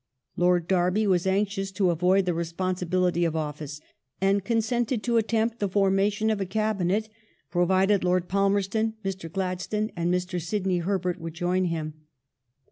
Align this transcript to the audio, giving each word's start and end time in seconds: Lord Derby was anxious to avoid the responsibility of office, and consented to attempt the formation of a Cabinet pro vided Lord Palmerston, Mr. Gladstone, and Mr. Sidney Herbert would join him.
Lord 0.35 0.67
Derby 0.67 1.05
was 1.05 1.27
anxious 1.27 1.71
to 1.73 1.91
avoid 1.91 2.25
the 2.25 2.33
responsibility 2.33 3.23
of 3.23 3.35
office, 3.35 3.79
and 4.19 4.43
consented 4.43 5.03
to 5.03 5.17
attempt 5.17 5.59
the 5.59 5.69
formation 5.69 6.31
of 6.31 6.41
a 6.41 6.45
Cabinet 6.47 7.07
pro 7.51 7.67
vided 7.67 8.03
Lord 8.03 8.27
Palmerston, 8.27 8.95
Mr. 9.05 9.31
Gladstone, 9.31 9.91
and 9.95 10.11
Mr. 10.11 10.41
Sidney 10.41 10.79
Herbert 10.79 11.19
would 11.21 11.35
join 11.35 11.65
him. 11.65 11.93